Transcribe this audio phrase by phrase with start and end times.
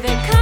[0.00, 0.08] baby.
[0.08, 0.35] Come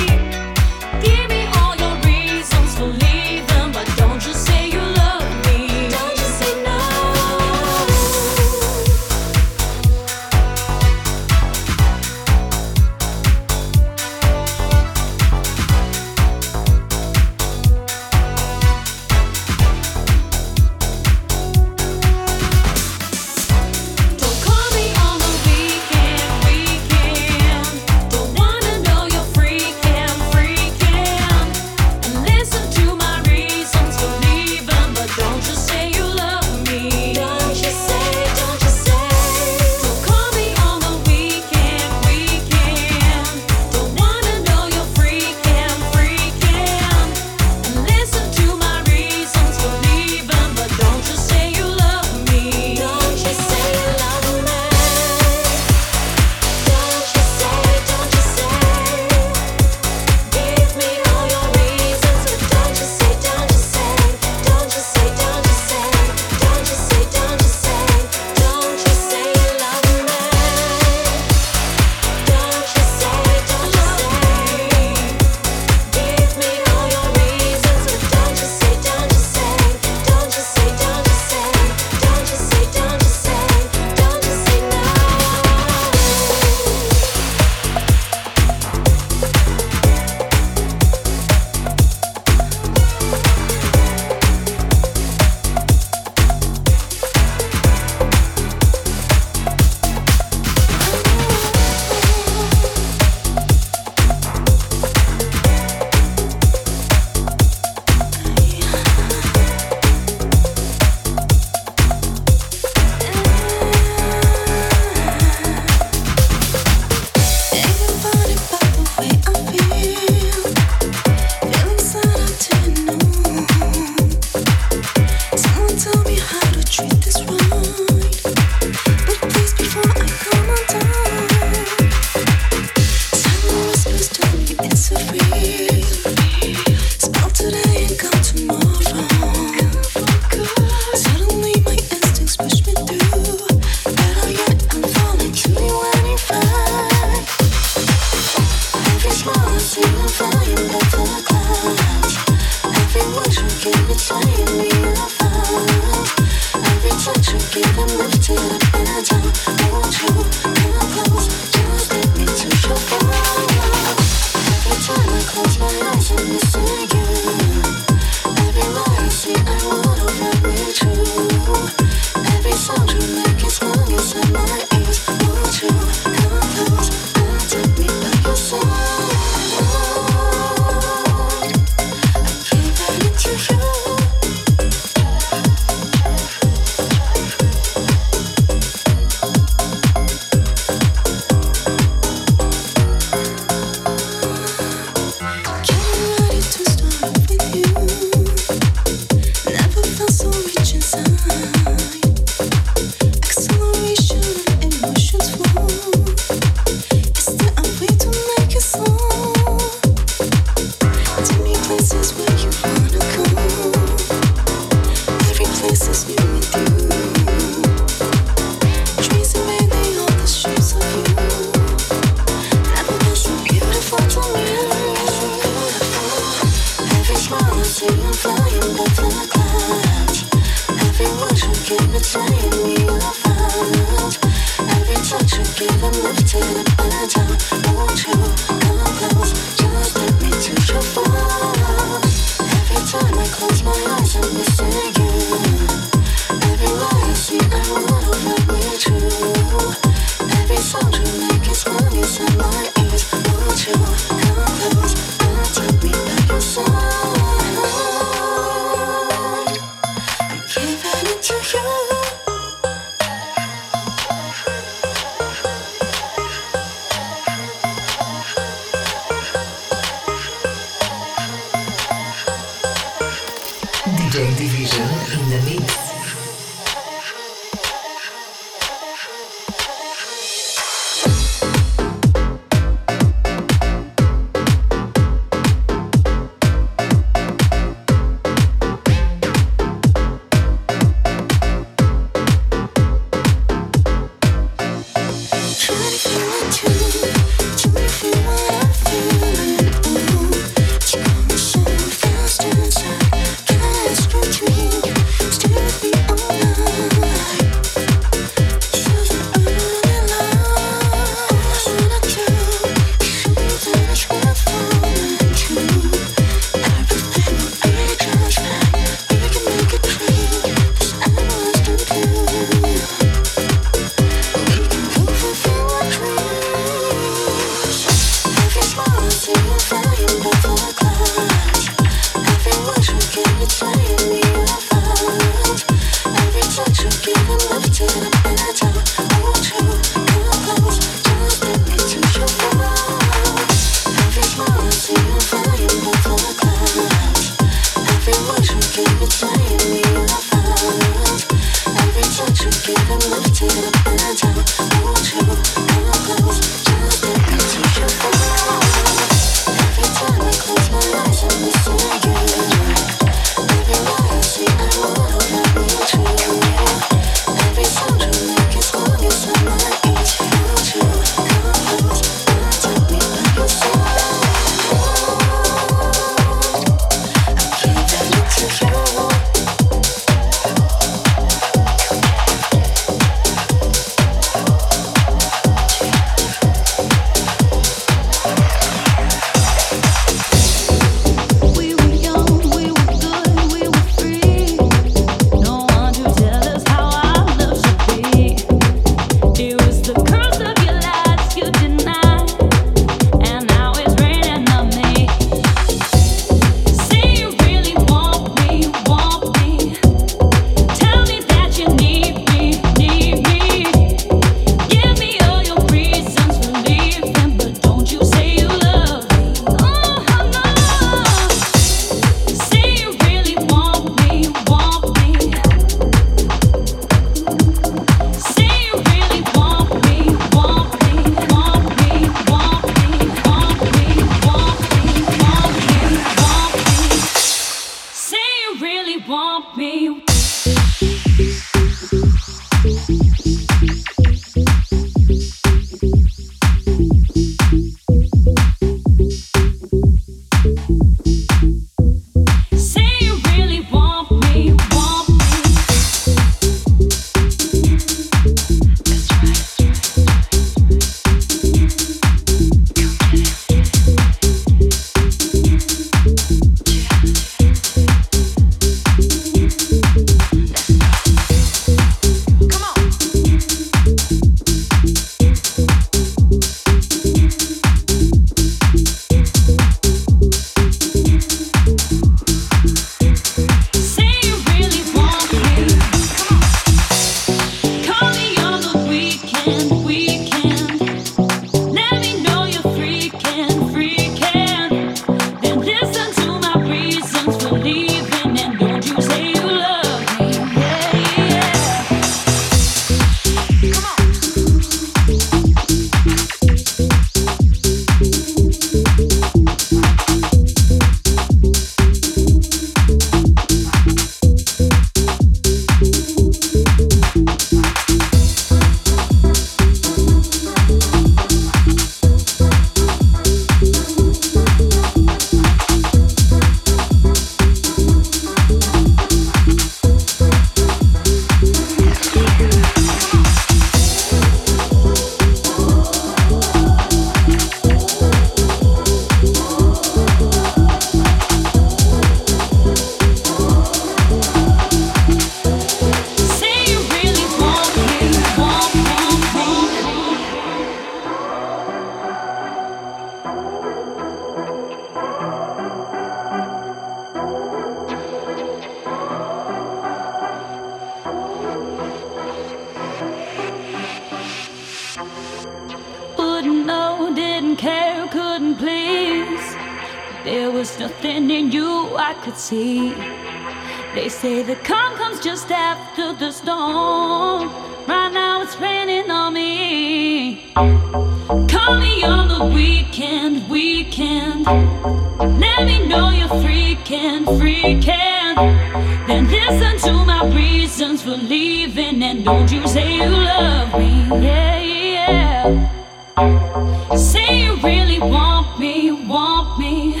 [592.26, 594.02] Don't you say you love me?
[594.20, 596.96] Yeah, yeah.
[596.96, 600.00] Say you really want me, want me.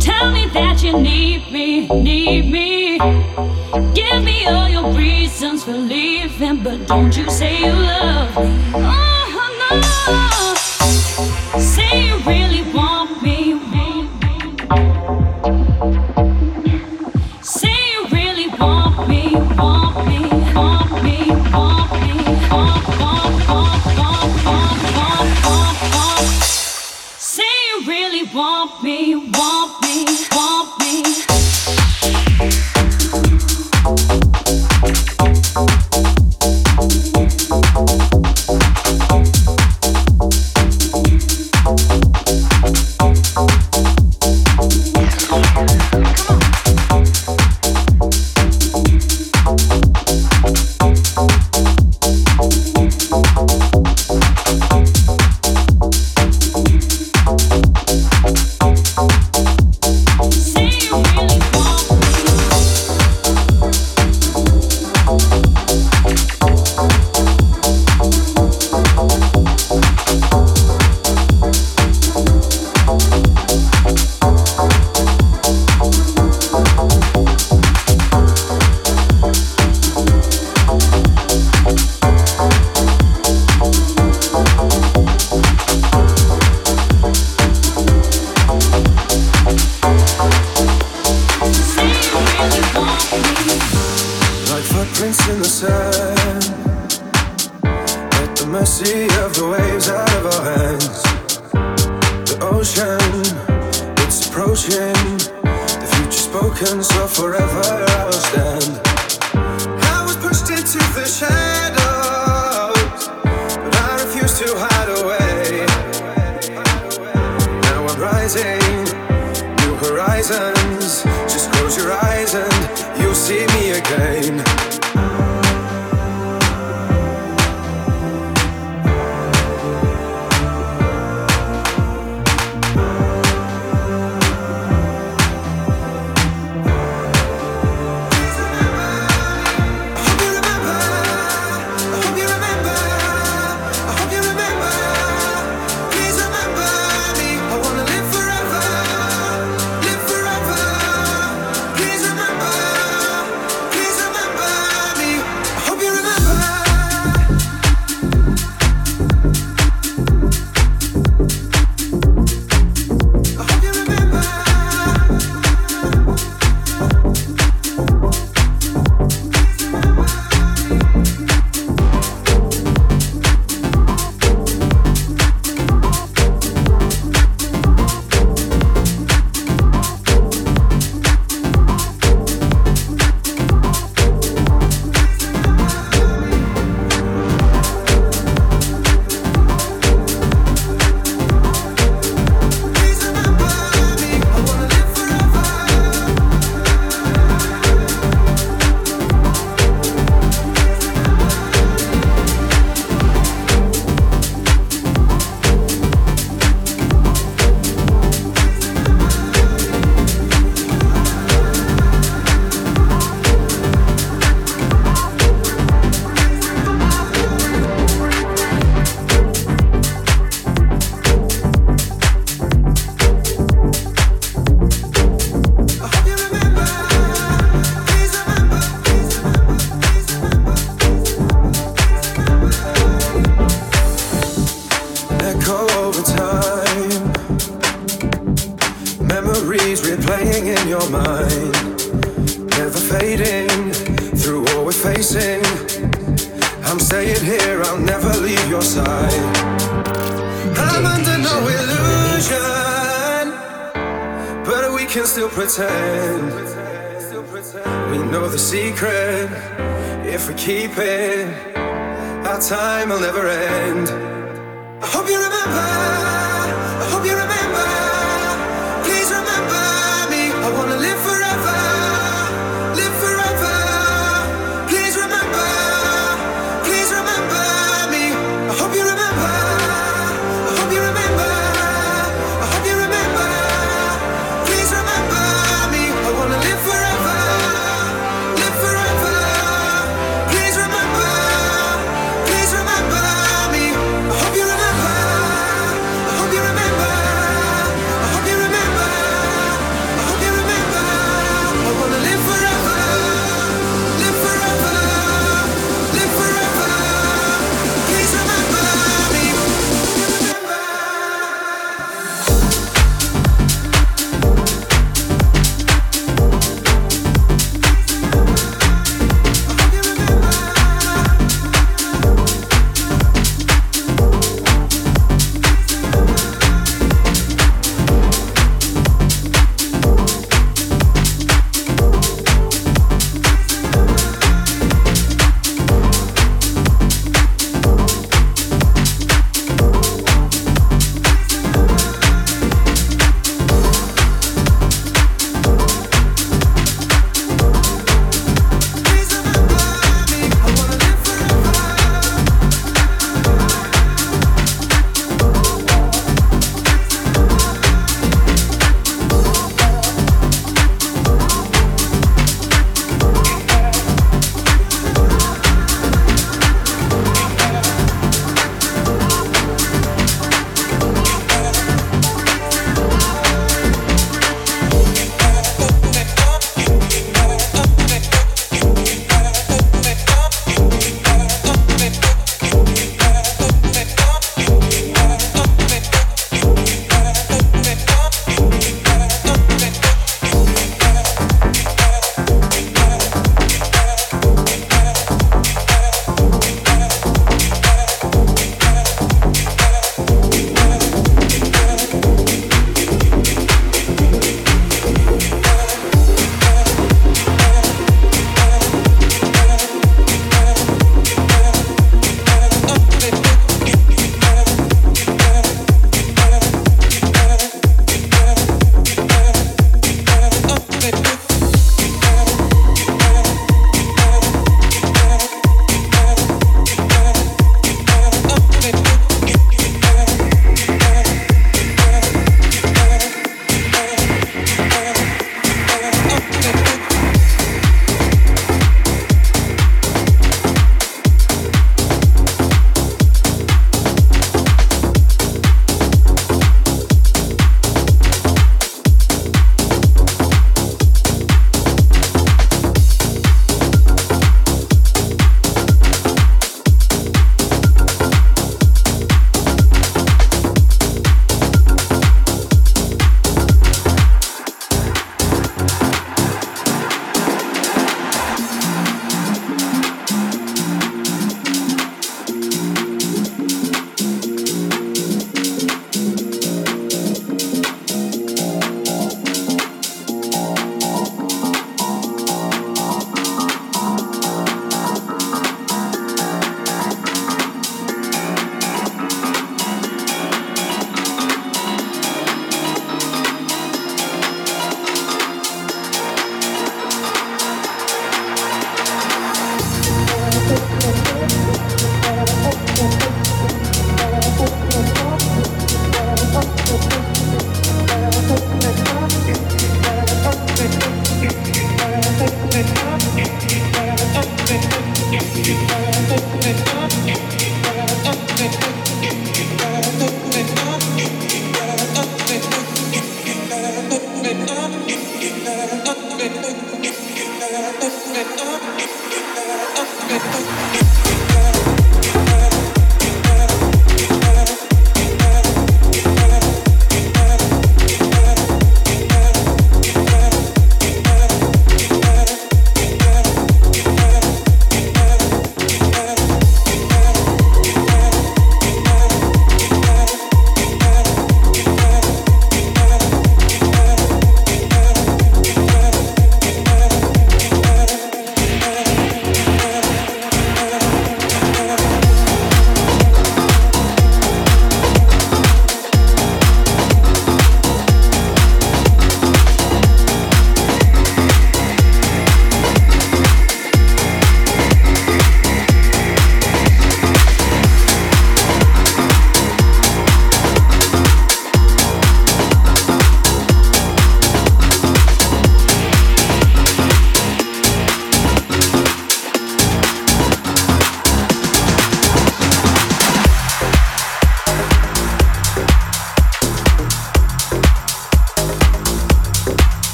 [0.00, 2.96] Tell me that you need me, need me.
[3.92, 8.87] Give me all your reasons for leaving, but don't you say you love me?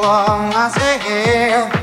[0.00, 1.79] along, I say.